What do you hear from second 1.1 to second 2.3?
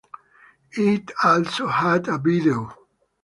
also had a